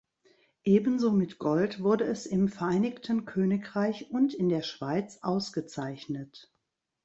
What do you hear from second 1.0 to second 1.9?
mit Gold